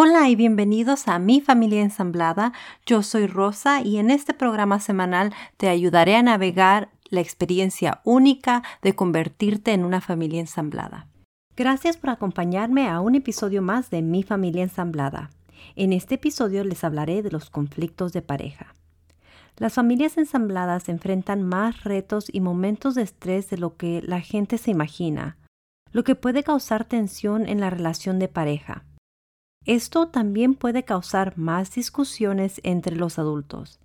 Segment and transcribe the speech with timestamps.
[0.00, 2.52] Hola y bienvenidos a Mi Familia Ensamblada.
[2.86, 8.62] Yo soy Rosa y en este programa semanal te ayudaré a navegar la experiencia única
[8.80, 11.08] de convertirte en una familia ensamblada.
[11.56, 15.30] Gracias por acompañarme a un episodio más de Mi Familia Ensamblada.
[15.74, 18.76] En este episodio les hablaré de los conflictos de pareja.
[19.56, 24.58] Las familias ensambladas enfrentan más retos y momentos de estrés de lo que la gente
[24.58, 25.38] se imagina,
[25.90, 28.84] lo que puede causar tensión en la relación de pareja.
[29.64, 33.80] Esto también puede causar más discusiones entre los adultos.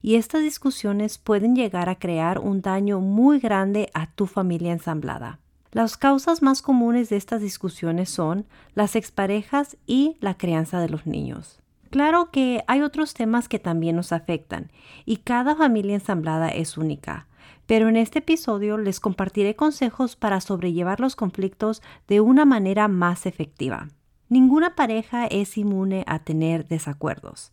[0.00, 5.40] Y estas discusiones pueden llegar a crear un daño muy grande a tu familia ensamblada.
[5.72, 11.06] Las causas más comunes de estas discusiones son las exparejas y la crianza de los
[11.06, 11.58] niños.
[11.90, 14.70] Claro que hay otros temas que también nos afectan
[15.04, 17.26] y cada familia ensamblada es única,
[17.66, 23.26] pero en este episodio les compartiré consejos para sobrellevar los conflictos de una manera más
[23.26, 23.88] efectiva.
[24.30, 27.52] Ninguna pareja es inmune a tener desacuerdos,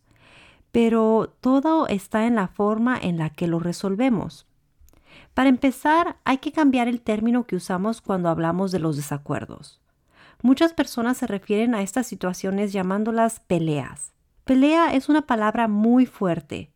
[0.72, 4.46] pero todo está en la forma en la que lo resolvemos.
[5.34, 9.80] Para empezar, hay que cambiar el término que usamos cuando hablamos de los desacuerdos.
[10.40, 14.12] Muchas personas se refieren a estas situaciones llamándolas peleas.
[14.44, 16.70] Pelea es una palabra muy fuerte.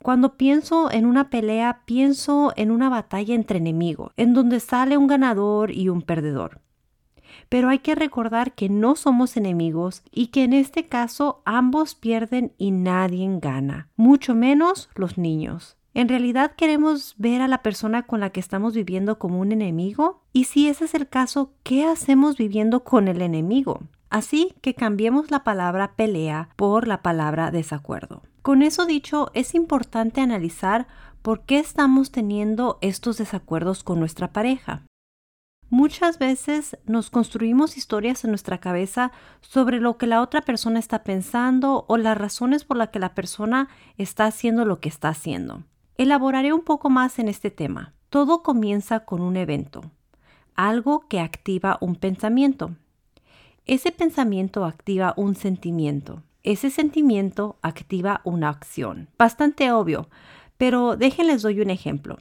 [0.00, 5.08] Cuando pienso en una pelea, pienso en una batalla entre enemigos, en donde sale un
[5.08, 6.60] ganador y un perdedor
[7.48, 12.52] pero hay que recordar que no somos enemigos y que en este caso ambos pierden
[12.58, 15.76] y nadie gana, mucho menos los niños.
[15.92, 20.22] ¿En realidad queremos ver a la persona con la que estamos viviendo como un enemigo?
[20.32, 23.80] Y si ese es el caso, ¿qué hacemos viviendo con el enemigo?
[24.08, 28.22] Así que cambiemos la palabra pelea por la palabra desacuerdo.
[28.42, 30.86] Con eso dicho, es importante analizar
[31.22, 34.82] por qué estamos teniendo estos desacuerdos con nuestra pareja.
[35.72, 41.04] Muchas veces nos construimos historias en nuestra cabeza sobre lo que la otra persona está
[41.04, 45.62] pensando o las razones por las que la persona está haciendo lo que está haciendo.
[45.96, 47.94] Elaboraré un poco más en este tema.
[48.08, 49.92] Todo comienza con un evento,
[50.56, 52.74] algo que activa un pensamiento.
[53.64, 56.24] Ese pensamiento activa un sentimiento.
[56.42, 59.08] Ese sentimiento activa una acción.
[59.16, 60.08] Bastante obvio,
[60.56, 62.16] pero déjenles doy un ejemplo.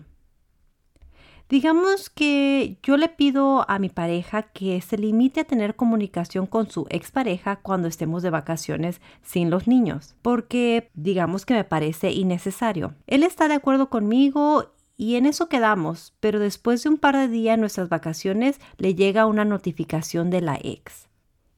[1.50, 6.70] Digamos que yo le pido a mi pareja que se limite a tener comunicación con
[6.70, 12.94] su expareja cuando estemos de vacaciones sin los niños, porque digamos que me parece innecesario.
[13.08, 17.28] Él está de acuerdo conmigo y en eso quedamos, pero después de un par de
[17.28, 21.08] días en nuestras vacaciones le llega una notificación de la ex.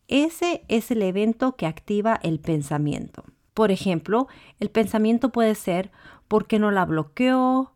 [0.07, 3.25] Ese es el evento que activa el pensamiento.
[3.53, 4.29] Por ejemplo,
[4.61, 5.91] el pensamiento puede ser
[6.29, 7.73] ¿por qué no la bloqueó?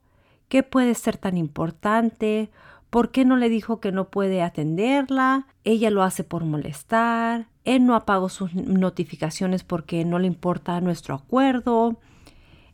[0.48, 2.50] ¿Qué puede ser tan importante?
[2.90, 5.48] ¿Por qué no le dijo que no puede atenderla?
[5.64, 7.48] Ella lo hace por molestar.
[7.64, 11.98] Él no apagó sus notificaciones porque no le importa nuestro acuerdo.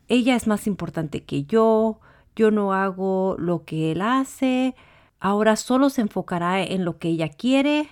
[0.07, 1.99] Ella es más importante que yo.
[2.35, 4.75] Yo no hago lo que él hace.
[5.19, 7.89] Ahora solo se enfocará en lo que ella quiere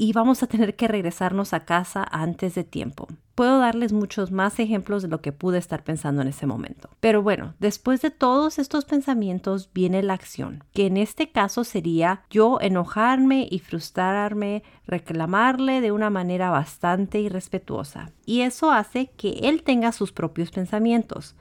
[0.00, 3.08] y vamos a tener que regresarnos a casa antes de tiempo.
[3.34, 6.88] Puedo darles muchos más ejemplos de lo que pude estar pensando en ese momento.
[7.00, 12.22] Pero bueno, después de todos estos pensamientos viene la acción, que en este caso sería
[12.30, 18.12] yo enojarme y frustrarme, reclamarle de una manera bastante irrespetuosa.
[18.24, 21.34] Y eso hace que él tenga sus propios pensamientos,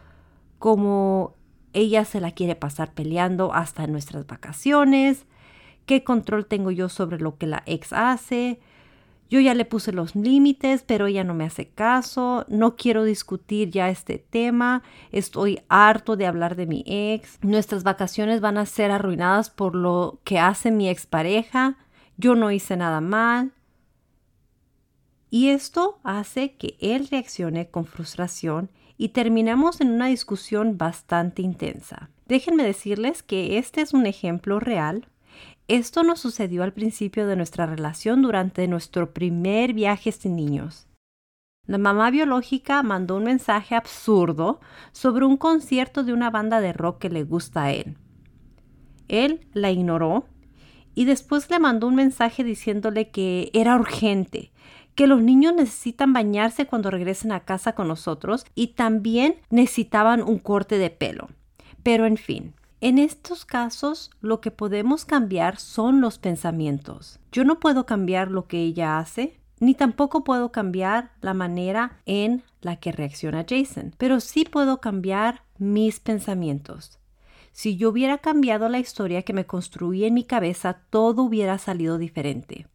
[0.57, 1.35] como
[1.73, 5.27] ella se la quiere pasar peleando hasta en nuestras vacaciones,
[5.87, 8.59] qué control tengo yo sobre lo que la ex hace.
[9.29, 12.45] Yo ya le puse los límites, pero ella no me hace caso.
[12.47, 14.83] No quiero discutir ya este tema.
[15.11, 17.39] Estoy harto de hablar de mi ex.
[17.41, 21.77] Nuestras vacaciones van a ser arruinadas por lo que hace mi expareja.
[22.17, 23.53] Yo no hice nada mal.
[25.29, 32.09] Y esto hace que él reaccione con frustración y terminamos en una discusión bastante intensa.
[32.27, 35.07] Déjenme decirles que este es un ejemplo real
[35.67, 40.87] esto nos sucedió al principio de nuestra relación durante nuestro primer viaje sin niños.
[41.65, 44.61] La mamá biológica mandó un mensaje absurdo
[44.93, 47.97] sobre un concierto de una banda de rock que le gusta a él.
[49.09, 50.25] Él la ignoró
[50.95, 54.51] y después le mandó un mensaje diciéndole que era urgente,
[54.95, 60.39] que los niños necesitan bañarse cuando regresen a casa con nosotros y también necesitaban un
[60.39, 61.27] corte de pelo.
[61.83, 67.19] Pero en fin, en estos casos, lo que podemos cambiar son los pensamientos.
[67.31, 72.43] Yo no puedo cambiar lo que ella hace, ni tampoco puedo cambiar la manera en
[72.61, 76.99] la que reacciona Jason, pero sí puedo cambiar mis pensamientos.
[77.51, 81.97] Si yo hubiera cambiado la historia que me construí en mi cabeza, todo hubiera salido
[81.97, 82.67] diferente.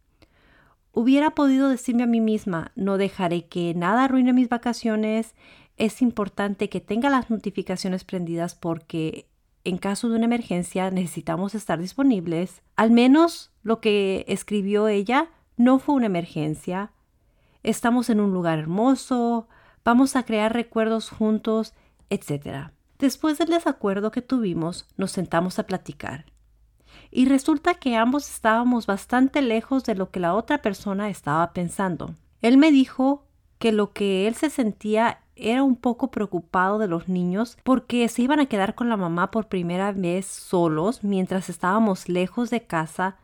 [0.91, 5.33] Hubiera podido decirme a mí misma, no dejaré que nada arruine mis vacaciones,
[5.77, 9.27] es importante que tenga las notificaciones prendidas porque
[9.63, 12.61] en caso de una emergencia necesitamos estar disponibles.
[12.75, 16.91] Al menos lo que escribió ella no fue una emergencia.
[17.63, 19.47] Estamos en un lugar hermoso,
[19.85, 21.73] vamos a crear recuerdos juntos,
[22.09, 22.71] etc.
[22.99, 26.25] Después del desacuerdo que tuvimos, nos sentamos a platicar.
[27.09, 32.15] Y resulta que ambos estábamos bastante lejos de lo que la otra persona estaba pensando.
[32.41, 33.25] Él me dijo
[33.59, 38.21] que lo que él se sentía era un poco preocupado de los niños porque se
[38.21, 43.17] iban a quedar con la mamá por primera vez solos mientras estábamos lejos de casa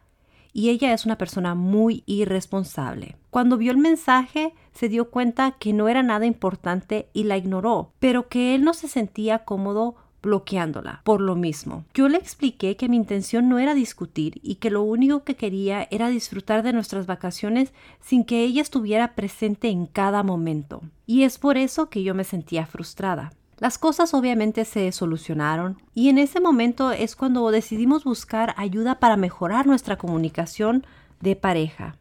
[0.52, 3.16] y ella es una persona muy irresponsable.
[3.30, 7.94] Cuando vio el mensaje se dio cuenta que no era nada importante y la ignoró,
[8.00, 11.86] pero que él no se sentía cómodo bloqueándola por lo mismo.
[11.94, 15.88] Yo le expliqué que mi intención no era discutir y que lo único que quería
[15.92, 20.81] era disfrutar de nuestras vacaciones sin que ella estuviera presente en cada momento.
[21.06, 23.31] Y es por eso que yo me sentía frustrada.
[23.57, 29.18] Las cosas obviamente se solucionaron y en ese momento es cuando decidimos buscar ayuda para
[29.18, 30.86] mejorar nuestra comunicación
[31.19, 31.95] de pareja.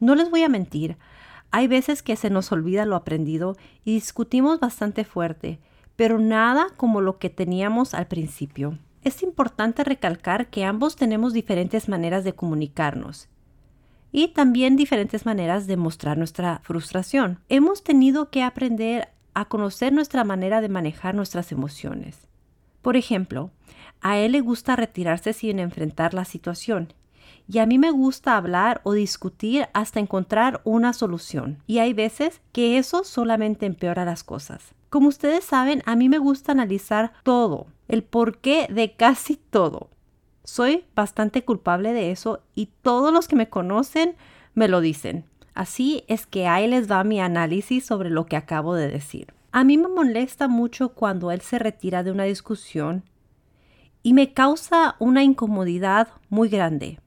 [0.00, 0.96] No les voy a mentir,
[1.50, 5.58] hay veces que se nos olvida lo aprendido y discutimos bastante fuerte,
[5.96, 8.78] pero nada como lo que teníamos al principio.
[9.02, 13.28] Es importante recalcar que ambos tenemos diferentes maneras de comunicarnos
[14.12, 17.40] y también diferentes maneras de mostrar nuestra frustración.
[17.48, 22.28] Hemos tenido que aprender a conocer nuestra manera de manejar nuestras emociones.
[22.82, 23.50] Por ejemplo,
[24.00, 26.94] a él le gusta retirarse sin enfrentar la situación
[27.48, 31.62] y a mí me gusta hablar o discutir hasta encontrar una solución.
[31.66, 34.75] Y hay veces que eso solamente empeora las cosas.
[34.88, 39.90] Como ustedes saben, a mí me gusta analizar todo, el porqué de casi todo.
[40.44, 44.14] Soy bastante culpable de eso y todos los que me conocen
[44.54, 45.24] me lo dicen.
[45.54, 49.34] Así es que ahí les va mi análisis sobre lo que acabo de decir.
[49.50, 53.04] A mí me molesta mucho cuando él se retira de una discusión
[54.02, 57.00] y me causa una incomodidad muy grande.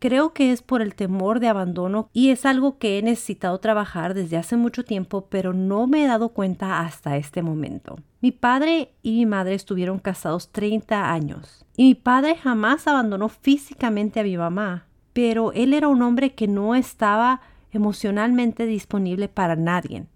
[0.00, 4.14] Creo que es por el temor de abandono y es algo que he necesitado trabajar
[4.14, 7.98] desde hace mucho tiempo, pero no me he dado cuenta hasta este momento.
[8.22, 14.20] Mi padre y mi madre estuvieron casados 30 años y mi padre jamás abandonó físicamente
[14.20, 20.06] a mi mamá, pero él era un hombre que no estaba emocionalmente disponible para nadie.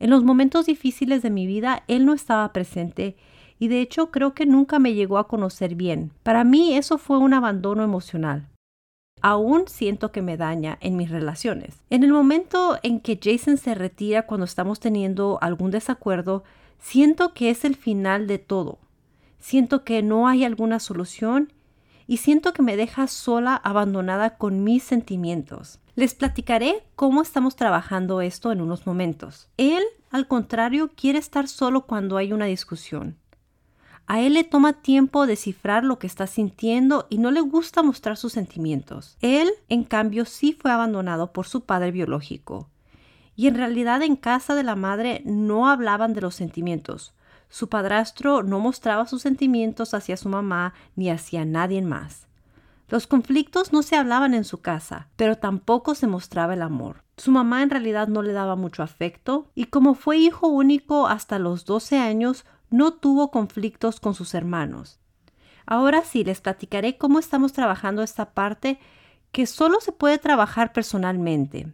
[0.00, 3.16] En los momentos difíciles de mi vida, él no estaba presente
[3.58, 6.12] y de hecho creo que nunca me llegó a conocer bien.
[6.22, 8.48] Para mí eso fue un abandono emocional.
[9.20, 11.76] Aún siento que me daña en mis relaciones.
[11.90, 16.44] En el momento en que Jason se retira cuando estamos teniendo algún desacuerdo,
[16.78, 18.78] siento que es el final de todo.
[19.38, 21.52] Siento que no hay alguna solución
[22.06, 25.78] y siento que me deja sola, abandonada con mis sentimientos.
[25.94, 29.48] Les platicaré cómo estamos trabajando esto en unos momentos.
[29.56, 33.16] Él, al contrario, quiere estar solo cuando hay una discusión.
[34.10, 38.16] A él le toma tiempo descifrar lo que está sintiendo y no le gusta mostrar
[38.16, 39.18] sus sentimientos.
[39.20, 42.70] Él, en cambio, sí fue abandonado por su padre biológico.
[43.36, 47.12] Y en realidad en casa de la madre no hablaban de los sentimientos.
[47.50, 52.28] Su padrastro no mostraba sus sentimientos hacia su mamá ni hacia nadie más.
[52.88, 57.04] Los conflictos no se hablaban en su casa, pero tampoco se mostraba el amor.
[57.18, 61.38] Su mamá en realidad no le daba mucho afecto y como fue hijo único hasta
[61.38, 64.98] los 12 años, no tuvo conflictos con sus hermanos.
[65.66, 68.78] Ahora sí, les platicaré cómo estamos trabajando esta parte
[69.32, 71.70] que solo se puede trabajar personalmente.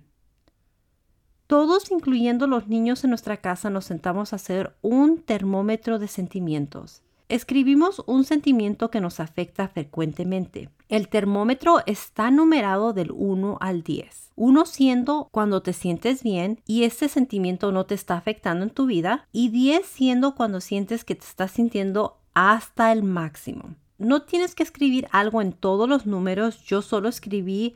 [1.47, 7.04] Todos, incluyendo los niños en nuestra casa, nos sentamos a hacer un termómetro de sentimientos.
[7.35, 10.71] Escribimos un sentimiento que nos afecta frecuentemente.
[10.89, 14.31] El termómetro está numerado del 1 al 10.
[14.37, 18.87] 1 siendo cuando te sientes bien y este sentimiento no te está afectando en tu
[18.87, 23.75] vida y 10 siendo cuando sientes que te estás sintiendo hasta el máximo.
[23.99, 27.75] No tienes que escribir algo en todos los números, yo solo escribí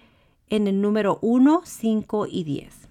[0.51, 2.88] en el número 1, 5 y 10.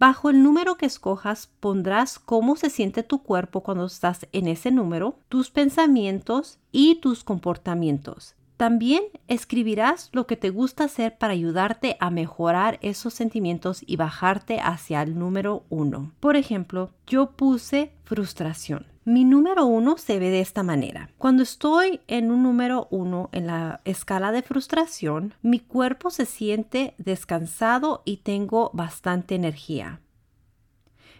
[0.00, 4.70] Bajo el número que escojas pondrás cómo se siente tu cuerpo cuando estás en ese
[4.70, 8.34] número, tus pensamientos y tus comportamientos.
[8.56, 14.58] También escribirás lo que te gusta hacer para ayudarte a mejorar esos sentimientos y bajarte
[14.58, 16.12] hacia el número uno.
[16.18, 18.86] Por ejemplo, yo puse frustración.
[19.10, 21.10] Mi número uno se ve de esta manera.
[21.18, 26.94] Cuando estoy en un número uno en la escala de frustración, mi cuerpo se siente
[26.96, 29.98] descansado y tengo bastante energía.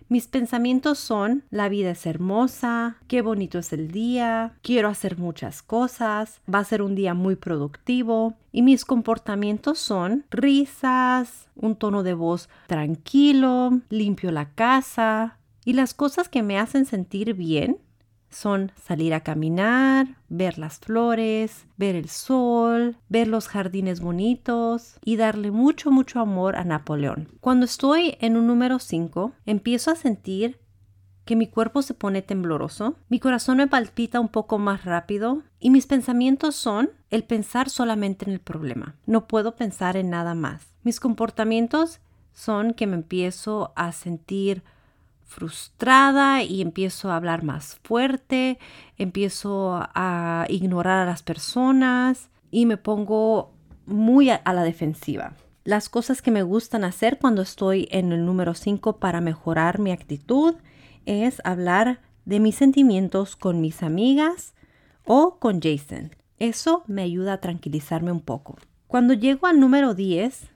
[0.09, 5.61] Mis pensamientos son, la vida es hermosa, qué bonito es el día, quiero hacer muchas
[5.61, 8.35] cosas, va a ser un día muy productivo.
[8.53, 15.40] Y mis comportamientos son risas, un tono de voz tranquilo, limpio la casa.
[15.65, 17.79] Y las cosas que me hacen sentir bien
[18.31, 25.17] son salir a caminar, ver las flores, ver el sol, ver los jardines bonitos y
[25.17, 27.29] darle mucho, mucho amor a Napoleón.
[27.41, 30.61] Cuando estoy en un número 5, empiezo a sentir
[31.25, 35.71] que mi cuerpo se pone tembloroso, mi corazón me palpita un poco más rápido y
[35.71, 38.97] mis pensamientos son el pensar solamente en el problema.
[39.07, 40.73] No puedo pensar en nada más.
[40.83, 42.01] Mis comportamientos
[42.33, 44.63] son que me empiezo a sentir
[45.31, 48.59] frustrada y empiezo a hablar más fuerte,
[48.99, 53.53] empiezo a ignorar a las personas y me pongo
[53.87, 55.35] muy a, la defensiva.
[55.63, 59.93] Las cosas que me gustan hacer cuando estoy en el número 5 para mejorar mi
[59.93, 60.57] actitud
[61.07, 64.55] es hablar de mis sentimientos con mis amigas
[65.05, 66.11] o con Jason.
[66.41, 68.57] Eso me ayuda a tranquilizarme un poco.
[68.89, 70.49] Cuando llego al número 10,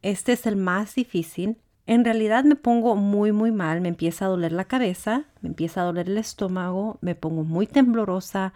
[0.00, 1.58] este es el más difícil
[1.90, 5.80] en realidad me pongo muy muy mal, me empieza a doler la cabeza, me empieza
[5.80, 8.52] a doler el estómago, me pongo muy temblorosa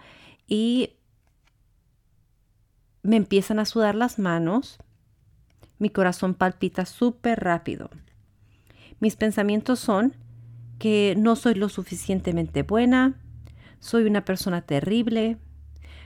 [0.47, 0.91] y
[3.03, 4.79] me empiezan a sudar las manos,
[5.81, 7.91] mi corazón palpita súper rápido.
[9.01, 10.15] Mis pensamientos son
[10.79, 13.21] que no soy lo suficientemente buena,
[13.81, 15.39] soy una persona terrible,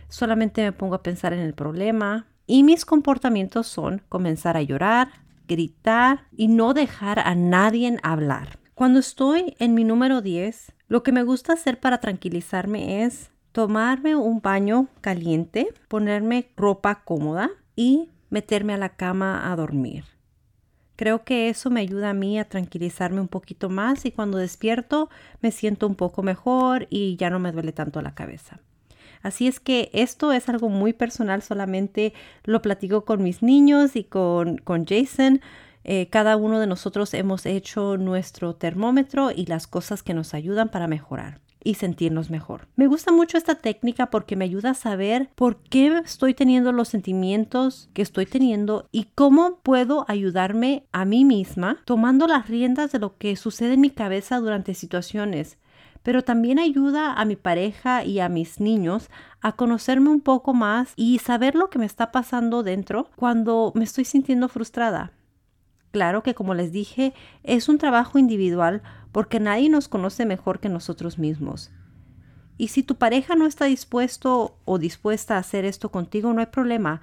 [0.09, 5.28] solamente me pongo a pensar en el problema y mis comportamientos son comenzar a llorar,
[5.49, 8.61] gritar y no dejar a nadie hablar.
[8.75, 14.15] Cuando estoy en mi número 10, lo que me gusta hacer para tranquilizarme es tomarme
[14.15, 20.05] un baño caliente, ponerme ropa cómoda y meterme a la cama a dormir.
[20.95, 25.09] Creo que eso me ayuda a mí a tranquilizarme un poquito más y cuando despierto
[25.41, 28.61] me siento un poco mejor y ya no me duele tanto la cabeza.
[29.23, 34.05] Así es que esto es algo muy personal, solamente lo platico con mis niños y
[34.05, 35.41] con, con Jason.
[35.85, 40.69] Eh, cada uno de nosotros hemos hecho nuestro termómetro y las cosas que nos ayudan
[40.71, 42.69] para mejorar y sentirnos mejor.
[42.77, 46.89] Me gusta mucho esta técnica porque me ayuda a saber por qué estoy teniendo los
[46.89, 52.99] sentimientos que estoy teniendo y cómo puedo ayudarme a mí misma tomando las riendas de
[52.99, 55.59] lo que sucede en mi cabeza durante situaciones
[56.03, 60.93] pero también ayuda a mi pareja y a mis niños a conocerme un poco más
[60.97, 65.13] y saber lo que me está pasando dentro cuando me estoy sintiendo frustrada.
[65.91, 70.69] Claro que como les dije, es un trabajo individual porque nadie nos conoce mejor que
[70.69, 71.71] nosotros mismos.
[72.59, 76.47] Y si tu pareja no está dispuesto o dispuesta a hacer esto contigo, no hay
[76.47, 77.01] problema,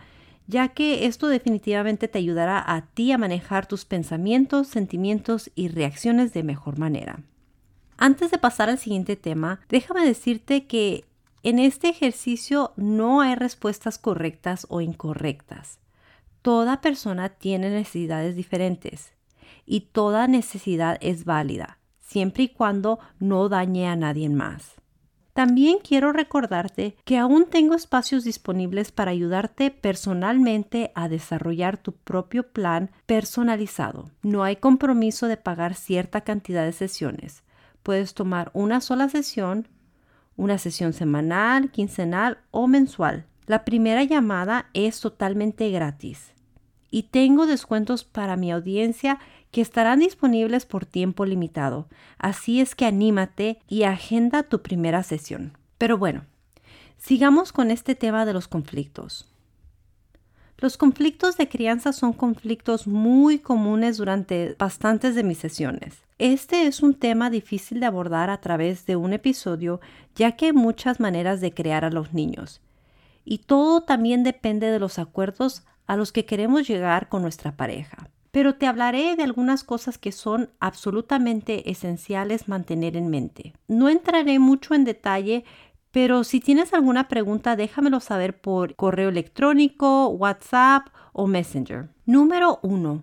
[0.48, 6.34] ya que esto definitivamente te ayudará a ti a manejar tus pensamientos, sentimientos y reacciones
[6.34, 7.24] de mejor manera.
[7.98, 11.06] Antes de pasar al siguiente tema, déjame decirte que
[11.44, 15.80] en este ejercicio no hay respuestas correctas o incorrectas.
[16.42, 19.14] Toda persona tiene necesidades diferentes
[19.66, 24.74] y toda necesidad es válida, siempre y cuando no dañe a nadie más.
[25.34, 32.52] También quiero recordarte que aún tengo espacios disponibles para ayudarte personalmente a desarrollar tu propio
[32.52, 34.12] plan personalizado.
[34.22, 37.44] No hay compromiso de pagar cierta cantidad de sesiones
[37.86, 39.68] puedes tomar una sola sesión,
[40.36, 43.27] una sesión semanal, quincenal o mensual.
[43.46, 46.34] La primera llamada es totalmente gratis
[46.89, 49.20] y tengo descuentos para mi audiencia
[49.51, 51.88] que estarán disponibles por tiempo limitado.
[52.18, 55.56] Así es que anímate y agenda tu primera sesión.
[55.77, 56.25] Pero bueno,
[56.98, 59.32] sigamos con este tema de los conflictos.
[60.65, 66.00] Los conflictos de crianza son conflictos muy comunes durante bastantes de mis sesiones.
[66.17, 69.79] Este es un tema difícil de abordar a través de un episodio,
[70.15, 72.62] ya que hay muchas maneras de crear a los niños.
[73.25, 78.10] Y todo también depende de los acuerdos a los que queremos llegar con nuestra pareja.
[78.31, 83.53] Pero te hablaré de algunas cosas que son absolutamente esenciales mantener en mente.
[83.67, 85.45] No entraré mucho en detalle,
[85.96, 91.88] pero si tienes alguna pregunta déjamelo saber por correo electrónico, WhatsApp o Messenger.
[92.06, 93.02] Número 1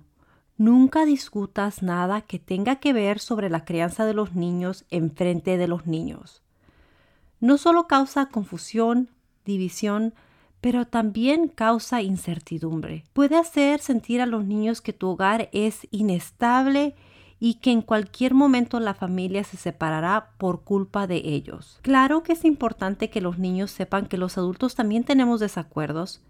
[0.59, 5.57] Nunca discutas nada que tenga que ver sobre la crianza de los niños en frente
[5.57, 6.43] de los niños.
[7.41, 9.09] No solo causa confusión,
[9.47, 10.13] división,
[10.61, 13.05] pero también causa incertidumbre.
[13.15, 16.95] Puede hacer sentir a los niños que tu hogar es inestable
[17.45, 21.81] y que en cualquier momento la familia se separará por culpa de ellos.
[21.83, 26.23] Claro que es importante que los niños sepan que los adultos también tenemos desacuerdos,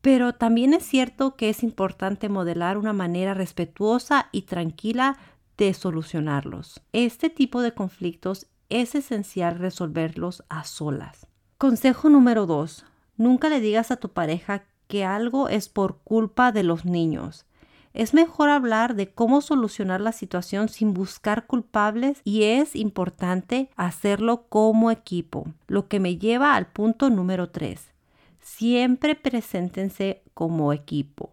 [0.00, 5.18] pero también es cierto que es importante modelar una manera respetuosa y tranquila
[5.58, 6.80] de solucionarlos.
[6.94, 11.26] Este tipo de conflictos es esencial resolverlos a solas.
[11.58, 12.86] Consejo número 2.
[13.18, 17.44] Nunca le digas a tu pareja que algo es por culpa de los niños.
[17.94, 24.46] Es mejor hablar de cómo solucionar la situación sin buscar culpables y es importante hacerlo
[24.48, 27.80] como equipo, lo que me lleva al punto número 3.
[28.40, 31.30] Siempre preséntense como equipo.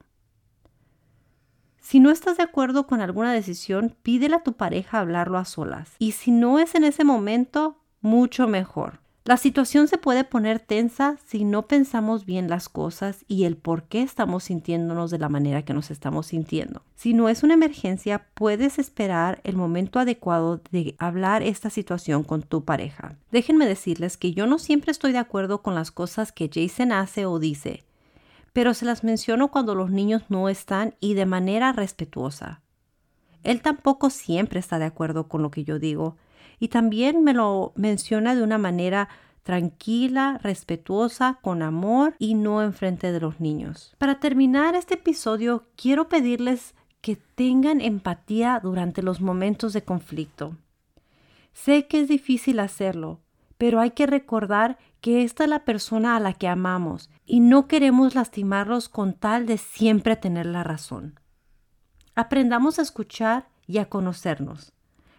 [1.79, 5.95] Si no estás de acuerdo con alguna decisión, pídele a tu pareja hablarlo a solas.
[5.97, 9.00] Y si no es en ese momento, mucho mejor.
[9.23, 13.83] La situación se puede poner tensa si no pensamos bien las cosas y el por
[13.83, 16.81] qué estamos sintiéndonos de la manera que nos estamos sintiendo.
[16.95, 22.41] Si no es una emergencia, puedes esperar el momento adecuado de hablar esta situación con
[22.41, 23.15] tu pareja.
[23.31, 27.27] Déjenme decirles que yo no siempre estoy de acuerdo con las cosas que Jason hace
[27.27, 27.83] o dice,
[28.53, 32.61] pero se las menciono cuando los niños no están y de manera respetuosa.
[33.43, 36.17] Él tampoco siempre está de acuerdo con lo que yo digo,
[36.61, 39.09] y también me lo menciona de una manera
[39.41, 43.95] tranquila, respetuosa, con amor y no enfrente de los niños.
[43.97, 50.55] Para terminar este episodio, quiero pedirles que tengan empatía durante los momentos de conflicto.
[51.51, 53.21] Sé que es difícil hacerlo,
[53.57, 57.67] pero hay que recordar que esta es la persona a la que amamos y no
[57.67, 61.19] queremos lastimarlos con tal de siempre tener la razón.
[62.13, 64.73] Aprendamos a escuchar y a conocernos.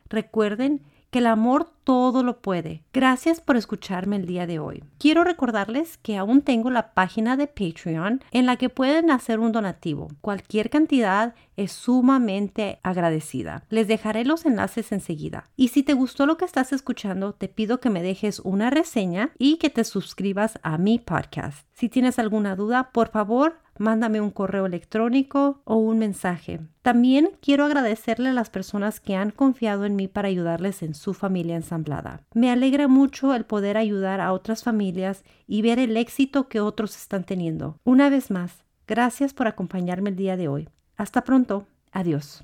[0.09, 0.83] Recuerden
[1.13, 2.85] que el amor todo lo puede.
[2.95, 4.83] Gracias por escucharme el día de hoy.
[4.99, 9.53] Quiero recordarles que aún tengo la página de Patreon en la que pueden hacer un
[9.53, 10.09] donativo.
[10.23, 13.65] Cualquier cantidad es sumamente agradecida.
[13.69, 15.51] Les dejaré los enlaces enseguida.
[15.55, 19.33] Y si te gustó lo que estás escuchando, te pido que me dejes una reseña
[19.37, 21.67] y que te suscribas a mi podcast.
[21.75, 26.61] Si tienes alguna duda, por favor, mándame un correo electrónico o un mensaje.
[26.81, 31.13] También quiero agradecerle a las personas que han confiado en mí para ayudarles en su
[31.13, 32.23] familia ensamblada.
[32.33, 36.97] Me alegra mucho el poder ayudar a otras familias y ver el éxito que otros
[36.97, 37.77] están teniendo.
[37.85, 40.69] Una vez más, gracias por acompañarme el día de hoy.
[40.97, 41.67] Hasta pronto.
[41.91, 42.43] Adiós.